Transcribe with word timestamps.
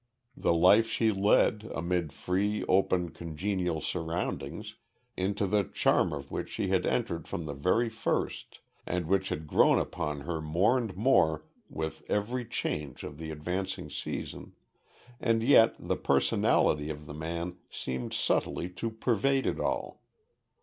The 0.35 0.55
life 0.55 0.87
she 0.87 1.11
led, 1.11 1.69
amid 1.75 2.11
free, 2.11 2.63
open, 2.67 3.09
congenial 3.09 3.79
surroundings, 3.81 4.75
into 5.15 5.45
the 5.45 5.63
charm 5.63 6.11
of 6.11 6.31
which 6.31 6.49
she 6.49 6.69
had 6.69 6.87
entered 6.87 7.27
from 7.27 7.45
the 7.45 7.53
very 7.53 7.87
first, 7.87 8.61
and 8.87 9.05
which 9.05 9.29
had 9.29 9.45
grown 9.45 9.77
upon 9.77 10.21
her 10.21 10.41
more 10.41 10.75
and 10.75 10.97
more 10.97 11.45
with 11.69 12.01
every 12.09 12.45
change 12.45 13.03
of 13.03 13.19
the 13.19 13.29
advancing 13.29 13.91
season 13.91 14.53
and 15.19 15.43
yet 15.43 15.75
the 15.77 15.97
personality 15.97 16.89
of 16.89 17.05
the 17.05 17.13
man 17.13 17.57
seemed 17.69 18.11
subtly 18.11 18.69
to 18.69 18.89
pervade 18.89 19.45
it 19.45 19.59
all. 19.59 20.01